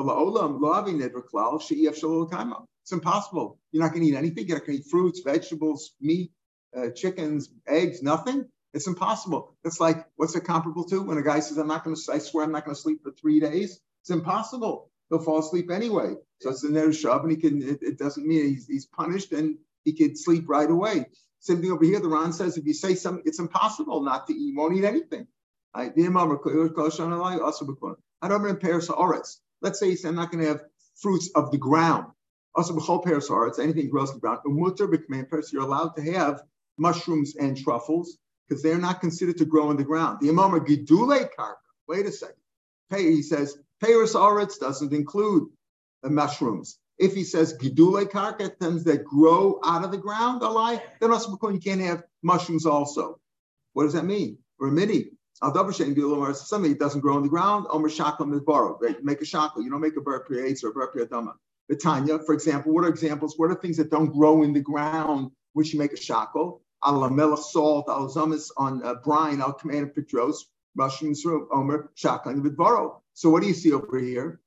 [2.87, 3.59] it's impossible.
[3.71, 4.47] You're not going to eat anything.
[4.47, 6.31] You're not going to eat fruits, vegetables, meat,
[6.75, 8.45] uh, chickens, eggs, nothing.
[8.73, 9.55] It's impossible.
[9.65, 12.19] It's like, what's it comparable to when a guy says, I'm not going to, I
[12.19, 13.79] swear I'm not going to sleep for three days?
[14.01, 14.89] It's impossible.
[15.09, 16.13] He'll fall asleep anyway.
[16.41, 19.31] So it's a ner shove, and he can, it, it, doesn't mean he's, he's punished
[19.31, 21.07] and he can sleep right away.
[21.39, 21.99] Same thing over here.
[21.99, 24.53] The Ran says, if you say something, it's impossible not to eat.
[24.53, 25.27] You won't eat anything.
[28.21, 30.63] Let's say he I'm not going to have
[30.95, 32.07] fruits of the ground.
[32.55, 32.73] Also,
[33.59, 35.43] anything grows in the ground.
[35.51, 36.41] You're allowed to have
[36.77, 40.19] mushrooms and truffles because they're not considered to grow in the ground.
[40.21, 41.55] The Imam Gidule Karka,
[41.87, 42.35] wait a second.
[42.95, 45.49] He says, Peiros Aretz doesn't include
[46.01, 46.79] the mushrooms.
[46.97, 51.11] If he says Gidule Karka, things that grow out of the ground, a lie, then
[51.11, 53.19] also you can't have mushrooms also.
[53.73, 54.39] What does that mean?
[55.43, 56.35] Remidi.
[56.35, 58.77] Somebody doesn't grow in the ground, Omer Shaklam is borrowed.
[58.81, 59.03] Right?
[59.03, 59.63] Make a shakal.
[59.63, 61.35] You don't make a bar or a bar dama.
[61.69, 63.37] The Tanya, for example, what are examples?
[63.37, 66.61] What are things that don't grow in the ground, which you make a shackle?
[66.83, 70.37] al melech salt, al zamis on uh, brine, al command pitros,
[70.75, 73.01] mushrooms from omer, shaklan vidvaro.
[73.13, 74.39] So what do you see over here?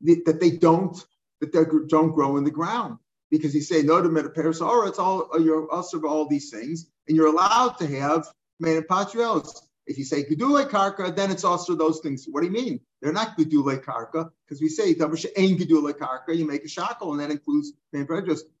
[0.00, 0.96] The, that they don't,
[1.40, 2.98] that they don't grow in the ground.
[3.30, 7.26] Because you say no to metaparis, it's all you're also all these things, and you're
[7.26, 8.28] allowed to have
[8.60, 8.84] man
[9.86, 12.26] If you say gedule karka, then it's also those things.
[12.28, 12.80] What do you mean?
[13.00, 14.98] They're not gedule karka because we say ain't
[15.60, 16.36] gedule karka.
[16.36, 18.06] You make a shackle, and that includes man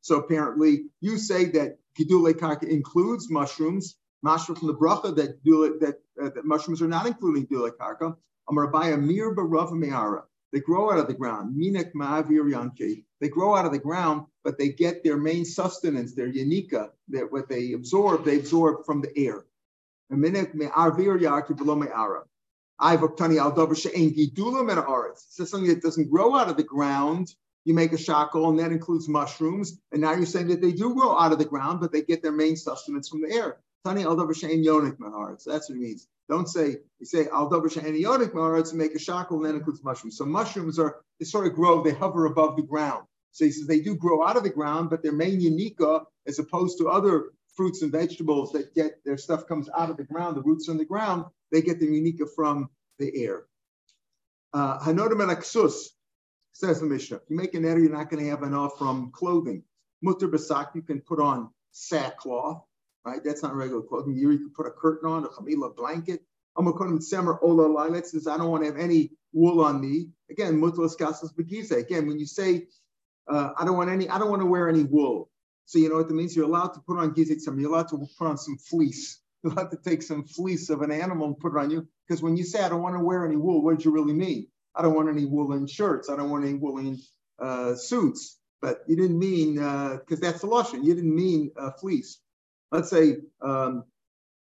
[0.00, 5.42] So apparently, you say that Gidule karka includes mushrooms, mushroom from the bracha that
[5.80, 8.16] that, uh, that mushrooms are not including Gidule karka.
[8.48, 10.24] Amarabaya mir barav me'ara.
[10.52, 11.56] They grow out of the ground.
[11.60, 13.04] Minek ma'avir yanke.
[13.20, 17.32] They grow out of the ground, but they get their main sustenance, their yanika, that
[17.32, 19.44] what they absorb, they absorb from the air.
[20.08, 20.16] So
[25.44, 29.08] something that doesn't grow out of the ground, you make a shackle, and that includes
[29.08, 29.80] mushrooms.
[29.92, 32.22] And now you're saying that they do grow out of the ground, but they get
[32.22, 33.58] their main sustenance from the air.
[33.84, 34.04] Tani.
[34.04, 34.26] That's
[35.46, 36.08] what it means.
[36.28, 40.16] Don't say you say al yonik maharetz and make a shackle, and that includes mushrooms.
[40.18, 43.06] So mushrooms are they sort of grow, they hover above the ground.
[43.30, 46.38] So he says they do grow out of the ground, but their main unica, as
[46.38, 50.36] opposed to other fruits and vegetables that get their stuff comes out of the ground,
[50.36, 53.44] the roots in the ground, they get their unica from the air.
[54.52, 55.88] Uh, Hanodim and aksus,
[56.52, 59.10] Says the Mishnah, if you make an error, you're not going to have enough from
[59.10, 59.62] clothing.
[60.02, 62.62] Mutter basak, you can put on sackcloth,
[63.04, 63.22] right?
[63.22, 64.16] That's not regular clothing.
[64.16, 66.22] You can put a curtain on, a chamila blanket.
[66.56, 70.08] I'm going Amakonim semer ola lilet I don't want to have any wool on me.
[70.30, 71.76] Again, mutlas kasas begiza.
[71.76, 72.68] Again, when you say,
[73.28, 75.28] uh, I don't want any, I don't want to wear any wool.
[75.66, 76.34] So you know what that means?
[76.34, 77.58] You're allowed to put on gizit some.
[77.58, 79.20] You're allowed to put on some fleece.
[79.42, 81.86] You're allowed to take some fleece of an animal and put it on you.
[82.06, 84.14] Because when you say I don't want to wear any wool, what did you really
[84.14, 84.46] mean?
[84.74, 86.08] I don't want any woolen shirts.
[86.08, 86.98] I don't want any woolen
[87.38, 88.38] uh, suits.
[88.62, 92.18] But you didn't mean, because uh, that's the lotion, you didn't mean uh, fleece.
[92.72, 93.84] Let's say um,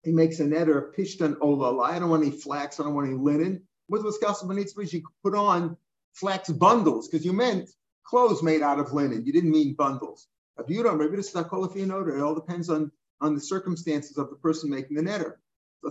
[0.03, 1.89] he makes a net or pishtan olala.
[1.89, 2.79] I don't want any flax.
[2.79, 3.63] I don't want any linen.
[3.89, 4.49] With Wisconsin
[4.91, 5.77] you put on
[6.13, 7.69] flax bundles because you meant
[8.03, 9.25] clothes made out of linen.
[9.25, 10.27] You didn't mean bundles.
[10.57, 12.91] Maybe it's not called a you it all depends on,
[13.21, 15.35] on the circumstances of the person making the netter.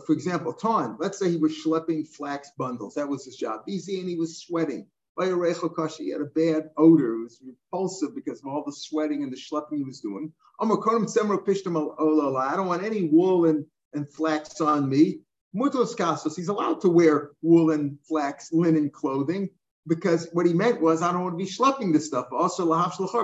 [0.06, 2.94] for example, Ton, let's say he was schlepping flax bundles.
[2.94, 3.62] That was his job.
[3.68, 4.86] Easy, and he was sweating.
[5.16, 7.14] He had a bad odor.
[7.14, 10.32] It was repulsive because of all the sweating and the schlepping he was doing.
[10.58, 15.20] I don't want any wool and, and flax on me.
[15.54, 19.50] Mutos kasos, he's allowed to wear wool and flax linen clothing
[19.86, 22.26] because what he meant was, I don't want to be schlepping this stuff.
[22.32, 22.66] Also,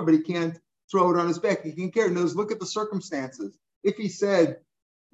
[0.05, 0.57] but he can't
[0.91, 1.63] throw it on his back.
[1.63, 2.13] He carry it.
[2.13, 3.57] Knows, look at the circumstances.
[3.83, 4.57] If he said,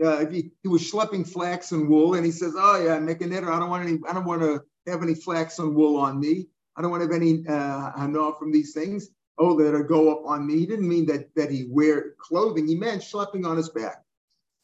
[0.03, 3.21] uh, if he, he was schlepping flax and wool, and he says, "Oh yeah, make
[3.21, 3.51] a knitter.
[3.51, 3.99] I don't want any.
[4.07, 6.47] I don't want to have any flax and wool on me.
[6.75, 9.09] I don't want to have any uh, from these things.
[9.39, 12.67] Oh, that'll go up on me." He didn't mean that that he wear clothing.
[12.67, 14.03] He meant schlepping on his back.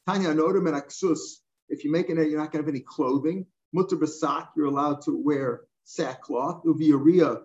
[0.08, 1.40] Tanya nodim and aksus.
[1.70, 3.46] If you make it, you're not going to have any clothing.
[3.74, 6.64] Mutter basak, you're allowed to wear sackcloth.
[6.64, 7.44] Uviaria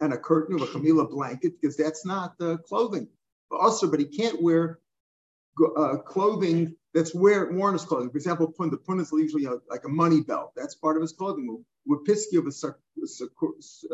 [0.00, 3.08] and a curtain or a chamila blanket because that's not uh, clothing.
[3.50, 4.78] Also, but he can't wear
[5.76, 8.10] uh, clothing that's wear, worn as clothing.
[8.10, 10.52] For example, pun, the pun is usually a, like a money belt.
[10.56, 11.64] That's part of his clothing.
[11.86, 12.52] With piski of a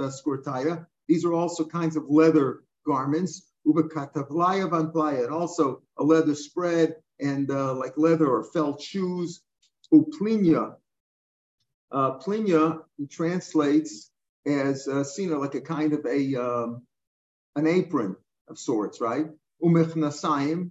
[0.01, 3.43] uh, skurtaya, these are also kinds of leather garments.
[3.65, 9.41] And also a leather spread and uh, like leather or felt shoes.
[9.93, 10.77] Uplinya.
[11.91, 14.11] Uh, plinya translates
[14.47, 16.83] as uh, seen like a kind of a um,
[17.57, 18.17] an apron
[18.49, 19.27] of sorts, right?
[19.63, 20.71] Umechnasayim,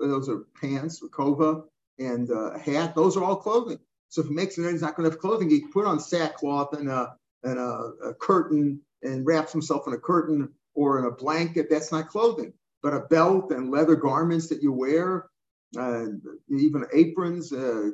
[0.00, 1.64] those are pants, kova,
[1.98, 2.94] and uh, hat.
[2.94, 3.78] Those are all clothing.
[4.08, 5.50] So if he makes it, he's not going to have clothing.
[5.50, 9.92] He can put on sackcloth and a and a, a curtain and wraps himself in
[9.92, 11.68] a curtain or in a blanket.
[11.70, 12.52] That's not clothing.
[12.82, 15.26] But a belt and leather garments that you wear,
[15.76, 16.06] uh,
[16.48, 17.90] even aprons, uh,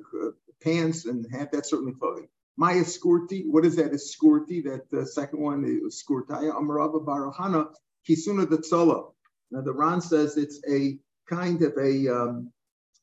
[0.62, 2.28] pants, and hat, that's certainly clothing.
[2.56, 3.92] Maya Skurti, what is that?
[3.92, 7.72] Is Skurti, that the second one Skurtaya, Amarava Baruhana,
[8.08, 9.10] Kisuna Datsola.
[9.50, 12.52] Now the Ran says it's a kind of a um,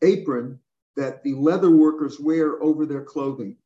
[0.01, 0.59] apron
[0.95, 3.57] that the leather workers wear over their clothing,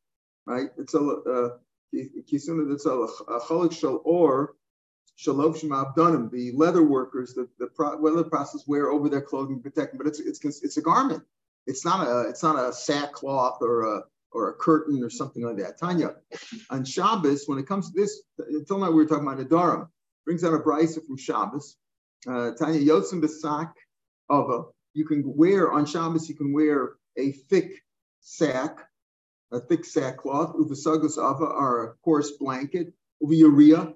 [0.46, 0.70] right?
[0.78, 1.50] It's a uh,
[1.94, 3.10] Kisuna Datsola,
[3.48, 4.56] Chalik Shal or
[5.18, 9.58] Shalov Shema Abdanim, the leather workers, the, the pro, leather process wear over their clothing
[9.58, 11.24] to protect them, but it's, it's, it's a garment.
[11.68, 14.04] It's not a, it's not a sackcloth or a,
[14.36, 15.80] or a curtain or something like that.
[15.80, 16.16] Tanya,
[16.70, 19.88] on Shabbos, when it comes to this, until now we were talking about a Durham,
[20.26, 21.78] brings out a brisa from Shabbos.
[22.28, 23.72] Uh, Tanya, Yotzim Besak
[24.30, 27.82] Ava, you can wear on Shabbos, you can wear a thick
[28.20, 28.80] sack,
[29.54, 32.94] a thick sackcloth, Uvasagos Ava, or a coarse blanket,
[33.24, 33.94] Uviuria,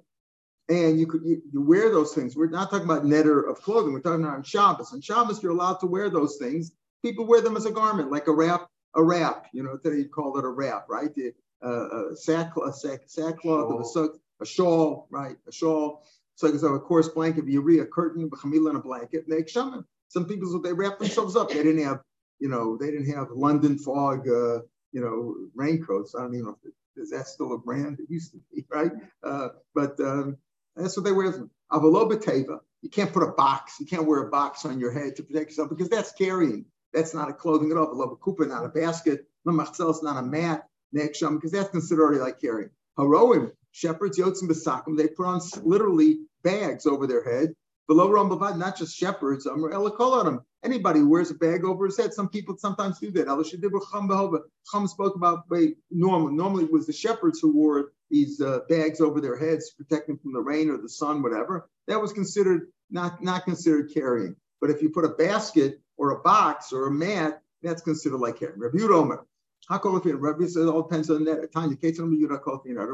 [0.69, 2.37] and you could you, you, wear those things.
[2.37, 3.91] We're not talking about netter of clothing.
[3.91, 4.93] We're talking about on Shabbos.
[4.93, 6.71] On Shabbos, you're allowed to wear those things.
[7.03, 9.47] People wear them as a garment, like a wrap a wrap.
[9.53, 11.13] You know, today you call it a wrap, right?
[11.13, 15.37] The, uh, a sackcloth, a sack, sackcloth of a, sack, a shawl, right?
[15.47, 16.03] A shawl.
[16.35, 19.27] So it's a coarse blanket, a curtain, a chamila, and a blanket.
[19.27, 19.83] And they shaman.
[20.07, 21.49] Some people, they wrap themselves up.
[21.49, 22.01] They didn't have,
[22.39, 24.59] you know, they didn't have London fog, uh,
[24.91, 26.15] you know, raincoats.
[26.15, 27.99] I don't even know if it, is that still a brand?
[27.99, 28.91] It used to be, right?
[29.23, 30.37] Uh, but um,
[30.75, 31.47] that's what they wear.
[31.71, 32.59] Avalobeteva.
[32.81, 33.79] You can't put a box.
[33.79, 36.65] You can't wear a box on your head to protect yourself because that's carrying.
[36.93, 38.01] That's not a clothing at all.
[38.01, 39.25] A kupa, not a basket.
[39.47, 40.63] Lamachzel is not a mat.
[40.95, 42.69] Neksham, because that's considered already like carrying.
[42.97, 47.53] Haroim, shepherds, yotzim besakim, they put on literally bags over their head.
[47.87, 50.41] Below Rambavad, not just shepherds, um, them.
[50.63, 54.43] Anybody who wears a bag over his head, some people sometimes do that.
[54.71, 56.29] Chum spoke about wait, normal.
[56.29, 60.07] Normally it was the shepherds who wore these uh, bags over their heads to protect
[60.07, 61.69] them from the rain or the sun, whatever.
[61.87, 64.35] That was considered not, not considered carrying.
[64.61, 68.39] But if you put a basket or a box or a mat, that's considered like
[68.39, 68.59] carrying.
[68.59, 69.25] Rabbi Omer.
[69.69, 71.51] Rabbi says it all depends on that.
[71.53, 71.75] Tanya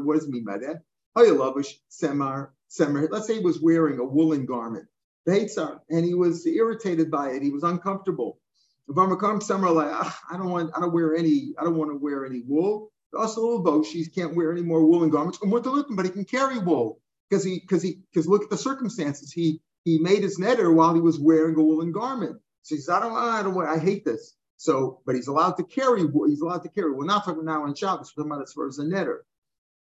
[0.02, 0.82] What does it mean by that?
[1.16, 3.08] A semar, Semar.
[3.10, 4.88] Let's say he was wearing a woolen garment.
[5.28, 7.42] And he was irritated by it.
[7.42, 8.40] He was uncomfortable.
[8.90, 11.98] A summer like ah, I don't want, I don't wear any, I don't want to
[11.98, 12.92] wear any wool.
[13.18, 15.40] Also, little she can't wear any more woolen garments.
[15.42, 19.32] But he can carry wool because he, because he, because look at the circumstances.
[19.32, 22.38] He he made his netter while he was wearing a woolen garment.
[22.66, 24.34] So he says, I don't, I don't, I hate this.
[24.58, 26.92] So, but he's allowed to carry, he's allowed to carry.
[26.92, 29.20] We're not talking now on Shabbos, we're talking about as far as a netter.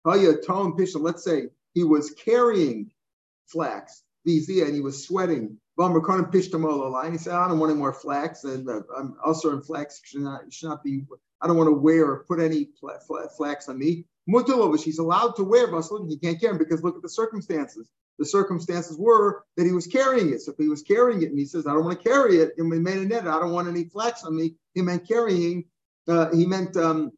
[0.04, 2.92] Oh yeah, Tom Pisha, let's say he was carrying
[3.46, 5.58] flax, Z, and he was sweating.
[5.76, 10.00] And he said, I don't want any more flax, and uh, I'm also in flax
[10.04, 11.02] should not, should not be,
[11.42, 12.68] I don't want to wear or put any
[13.36, 14.04] flax on me.
[14.84, 17.88] He's allowed to wear, but he can't carry him because look at the circumstances
[18.18, 20.42] the circumstances were that he was carrying it.
[20.42, 22.52] So if he was carrying it and he says, I don't want to carry it,
[22.58, 25.64] and we made a net, I don't want any flax on me, he meant carrying,
[26.08, 27.12] uh, he meant um,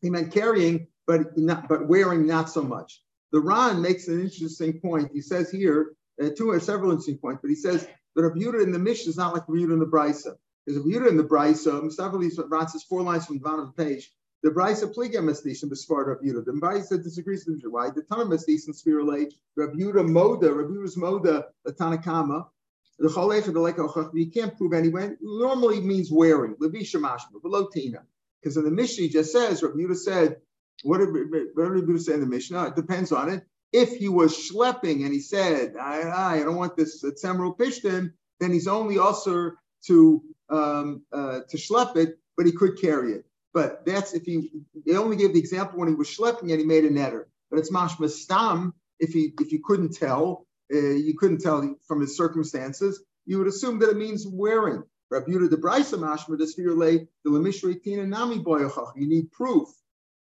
[0.00, 3.02] he meant carrying, but not but wearing not so much.
[3.32, 5.10] The Ran makes an interesting point.
[5.12, 8.72] He says here, uh, two or several interesting points, but he says that a in
[8.72, 10.34] the Mishnah is not like a in the Brisa.
[10.66, 11.82] There's a Yehuda in the Brisa,
[12.20, 14.10] these Ran says four lines from the bottom of the page.
[14.44, 16.44] The Brisa Pliga Mesdishim B'Sfar Rav Yudah.
[16.44, 17.72] The Brisa disagrees with him.
[17.72, 17.90] Why?
[17.90, 22.46] The Tana Mesdishim Spirale Rav Yudah Moda Rav Yudah's Moda the Tanakama.
[23.00, 25.10] The Cholech the Lekach you can't prove anyway.
[25.20, 27.68] Normally means wearing Levisha Mashma below.
[27.72, 30.36] Because in the Mishnah he just says Rav Yudah said
[30.84, 32.68] what did, Rav Yudah say in the Mishnah?
[32.68, 33.44] It depends on it.
[33.72, 38.52] If he was schlepping and he said I, I don't want this Tzemru Pishtim, then
[38.52, 39.52] he's only also
[39.86, 43.24] to um, uh, to schlep it, but he could carry it.
[43.54, 44.50] But that's if he
[44.86, 47.24] they only gave the example when he was schlepping and he made a netter.
[47.50, 52.00] But it's mashma stam if he if you couldn't tell, uh, you couldn't tell from
[52.00, 54.82] his circumstances, you would assume that it means wearing.
[55.10, 56.38] Rabbi de Brisa mashma
[56.76, 58.44] lay the lemishri nami.
[58.96, 59.68] You need proof.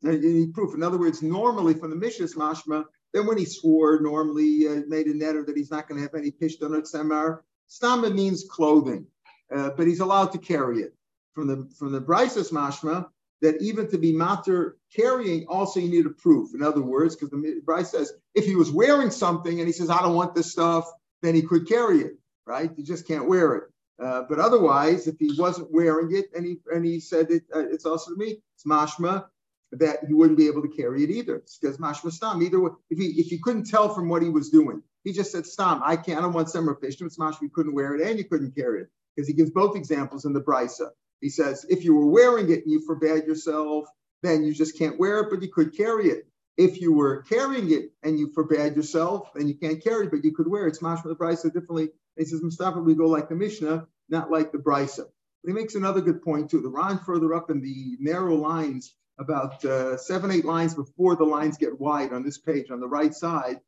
[0.02, 0.74] You need proof.
[0.74, 5.06] In other words, normally from the mishras mashma, then when he swore, normally uh, made
[5.06, 7.40] a netter that he's not going to have any pishton or tsemar.
[7.68, 9.06] Stam means clothing,
[9.54, 10.94] uh, but he's allowed to carry it.
[11.34, 13.06] From the from the brisa's mashma,
[13.42, 16.54] that even to be matter carrying, also you need a proof.
[16.54, 19.90] In other words, because the Bryce says if he was wearing something and he says,
[19.90, 20.88] I don't want this stuff,
[21.22, 22.12] then he could carry it,
[22.46, 22.70] right?
[22.76, 23.64] You just can't wear it.
[24.02, 27.66] Uh, but otherwise, if he wasn't wearing it and he and he said it, uh,
[27.68, 29.26] it's also to me, it's mashma
[29.72, 31.36] that he wouldn't be able to carry it either.
[31.36, 32.42] It's because mashma stam.
[32.42, 35.32] Either way, if he if he couldn't tell from what he was doing, he just
[35.32, 35.82] said stam.
[35.84, 36.18] I can't.
[36.18, 37.00] I don't want summer fish.
[37.00, 37.42] It's mashma.
[37.42, 40.32] You couldn't wear it and you couldn't carry it because he gives both examples in
[40.32, 40.90] the brisa.
[41.22, 43.86] He says, if you were wearing it and you forbade yourself,
[44.22, 46.26] then you just can't wear it, but you could carry it.
[46.58, 50.24] If you were carrying it and you forbade yourself, then you can't carry it, but
[50.24, 50.76] you could wear it.
[50.76, 51.84] Smash with the brisa differently.
[51.84, 55.06] And he says, Mustafa, we go like the Mishnah, not like the brisa.
[55.42, 56.60] But he makes another good point too.
[56.60, 61.24] The Ran further up in the narrow lines, about uh, seven, eight lines before the
[61.24, 63.60] lines get wide on this page on the right side,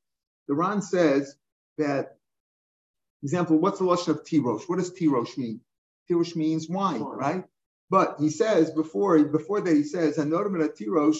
[0.49, 1.37] the Ran says
[1.79, 2.17] that,
[3.23, 4.69] example, what's the lashon of tirosh?
[4.69, 5.61] What does tirosh mean?
[6.11, 7.45] Tirosh means wine, right?
[7.91, 11.19] But he says before before that he says anodim and tirosh,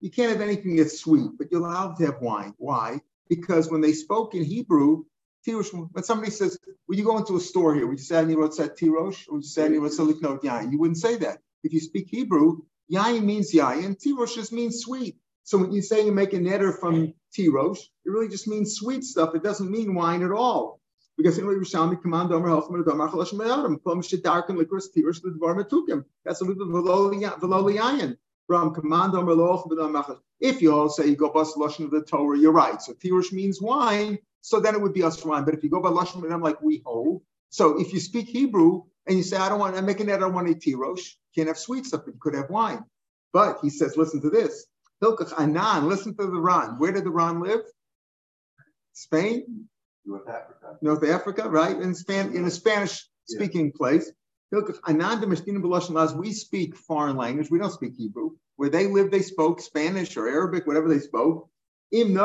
[0.00, 2.54] you can't have anything that's sweet, but you're allowed to have wine.
[2.58, 3.00] Why?
[3.28, 5.04] Because when they spoke in Hebrew,
[5.46, 5.70] tirosh.
[5.92, 8.76] When somebody says, "When you go into a store here, would you say any said
[8.76, 11.40] tirosh, would you say any wrote siliknot yain?" You wouldn't say that.
[11.64, 15.16] If you speak Hebrew, yain means yain, tirosh just means sweet.
[15.44, 19.04] So when you say you make a netter from tirosh, it really just means sweet
[19.04, 19.34] stuff.
[19.34, 20.80] It doesn't mean wine at all
[21.16, 21.62] That's a little
[26.66, 29.12] Veloli From command
[30.40, 32.82] If you all say you go by Lashon of the Torah, you're right.
[32.82, 35.44] So Tirosh means wine, so then it would be us wine.
[35.44, 38.82] But if you go by Lashon B'Dam like we hold, so if you speak Hebrew
[39.06, 41.46] and you say I don't want, I'm making that I don't want a Tirosh, can't
[41.46, 42.84] have sweet stuff, but you could have wine.
[43.32, 44.66] But he says, listen to this.
[45.00, 46.78] Hilkach Anan, listen to the Ran.
[46.78, 47.60] Where did the Ran live?
[48.94, 49.68] Spain?
[50.06, 50.78] North Africa.
[50.82, 51.76] North Africa, right?
[51.80, 53.76] In Span in a Spanish speaking yeah.
[53.76, 54.10] place.
[56.16, 57.50] We speak foreign language.
[57.50, 58.30] We don't speak Hebrew.
[58.56, 61.48] Where they lived, they spoke Spanish or Arabic, whatever they spoke.
[61.90, 62.20] You can't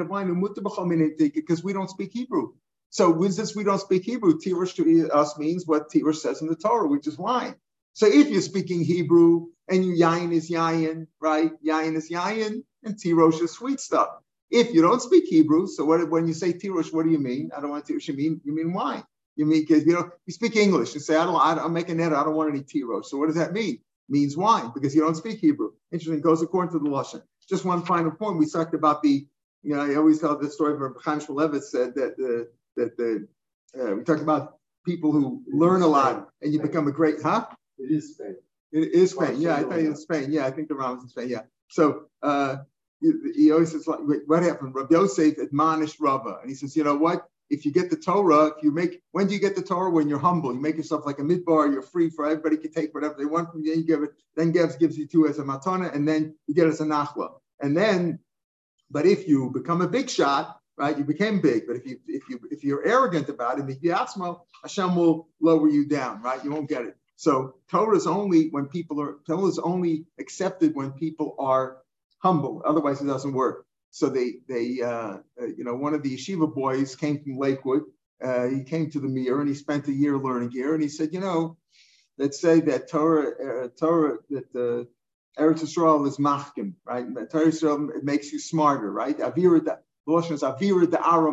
[0.00, 0.40] have wine
[1.18, 2.52] because we don't speak Hebrew.
[2.90, 6.56] So since we don't speak Hebrew, Tirosh to us means what Tirosh says in the
[6.56, 7.54] Torah, which is wine.
[7.92, 9.92] So if you're speaking Hebrew and you
[10.32, 11.50] is yayin, right?
[11.64, 14.08] Yayin is yayin, and tirosh is sweet stuff.
[14.50, 17.50] If you don't speak Hebrew, so what, when you say tirosh, what do you mean?
[17.56, 18.08] I don't want tirosh.
[18.08, 19.04] You mean you mean wine.
[19.34, 21.36] You mean because you know you speak English and say I don't.
[21.36, 22.12] I, am making that.
[22.12, 23.06] I don't want any tirosh.
[23.06, 23.80] So what does that mean?
[24.08, 25.72] means wine because you don't speak Hebrew.
[25.90, 26.20] Interesting.
[26.20, 27.22] Goes according to the lashon.
[27.48, 28.38] Just one final point.
[28.38, 29.26] We talked about the.
[29.62, 33.26] You know, I always tell the story where Chaim Shmulevitz said that the that the
[33.80, 37.46] uh, we talked about people who learn a lot and you become a great huh
[37.78, 38.36] it is Spain.
[38.72, 39.40] It is Spain.
[39.40, 40.30] Yeah, I think it's Spain.
[40.30, 41.28] Yeah, I think the Ran is in Spain.
[41.28, 41.42] Yeah.
[41.68, 42.58] So uh,
[43.00, 44.74] he, he, always says, like, what happened?
[44.74, 46.38] Rabbi Yosef admonished Rava.
[46.40, 47.28] And he says, you know what?
[47.48, 49.90] If you get the Torah, if you make, when do you get the Torah?
[49.90, 50.52] When you're humble.
[50.52, 53.52] You make yourself like a midbar, you're free for everybody can take whatever they want
[53.52, 53.74] from you.
[53.74, 56.66] You give it, then Gevs gives you two as a matana, and then you get
[56.66, 57.34] as a nachla.
[57.60, 58.18] And then,
[58.90, 60.96] but if you become a big shot, right?
[60.96, 64.96] You became big, but if you if you if you're arrogant about it, the Hashem
[64.96, 66.42] will lower you down, right?
[66.44, 66.96] You won't get it.
[67.16, 71.78] So Torah is only when people are Torah is only accepted when people are
[72.18, 72.62] humble.
[72.64, 73.66] Otherwise, it doesn't work.
[73.90, 77.84] So they they uh, uh, you know one of the yeshiva boys came from Lakewood.
[78.22, 80.72] Uh, he came to the Mir and he spent a year learning here.
[80.74, 81.58] And he said, you know,
[82.18, 84.88] let's say that Torah uh, Torah that the
[85.38, 87.06] Eretz Yisrael is machkim, right?
[87.30, 89.18] Torah Yisrael it makes you smarter, right?
[89.18, 91.32] Avira the Lashon is Avira the Ara.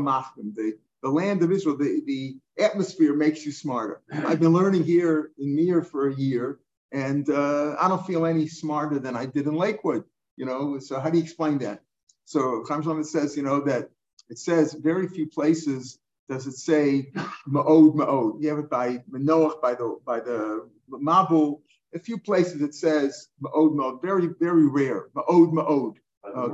[0.53, 0.73] The
[1.03, 4.01] the land of Israel, the, the atmosphere makes you smarter.
[4.11, 6.59] I've been learning here in Mir for a year,
[6.91, 10.03] and uh, I don't feel any smarter than I did in Lakewood.
[10.37, 11.81] You know, so how do you explain that?
[12.25, 13.89] So Chaim Shlomo says, you know, that
[14.29, 15.99] it says very few places
[16.29, 17.11] does it say
[17.47, 18.41] ma'od ma'od?
[18.41, 21.61] You have it by Manoach, by the by the Mabul.
[21.93, 24.01] A few places it says ma'od ma'od.
[24.01, 25.09] Very very rare.
[25.15, 25.95] Ma'od ma'od.
[26.25, 26.49] Uh,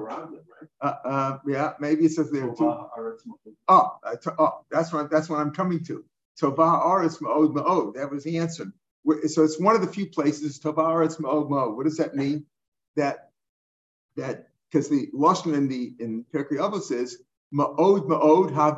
[0.82, 2.76] uh, yeah, maybe it says there too.
[3.67, 3.97] Oh,
[4.39, 6.03] oh, that's what that's what I'm coming to.
[6.41, 7.95] Tovah Aretz Ma'od Ma'od.
[7.95, 8.72] That was the answer.
[9.28, 11.76] So it's one of the few places Tovah Aretz Ma'od Ma'od.
[11.76, 12.45] What does that mean?
[12.95, 13.30] That
[14.15, 17.17] that because the Lashon in the in Pirkei Avos says
[17.53, 18.78] Ma'od Ma'od Have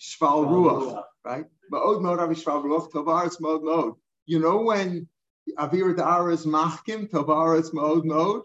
[0.00, 1.44] Shval Ruach, right?
[1.72, 2.90] Ma'od Ma'od Have Shval Ruach.
[2.90, 3.96] Tovah Aretz Ma'od Ma'od.
[4.26, 5.08] You know when
[5.58, 8.42] Avir Da'ar is Machkim, Tovah Aretz Ma'od Ma'od?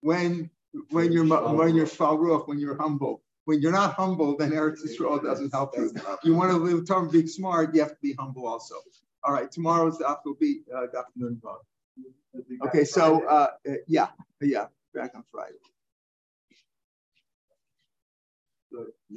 [0.00, 0.50] When
[0.90, 3.22] when you're when you're Shval Ruach, when you're humble.
[3.46, 5.92] When you're not humble, then Eretz Yisrael doesn't help you.
[6.22, 8.76] You want to live term being smart, you have to be humble also.
[9.22, 11.40] All right, tomorrow's daf will be uh, afternoon.
[12.66, 13.48] Okay, so uh,
[13.86, 14.08] yeah,
[14.40, 15.58] yeah, back on Friday.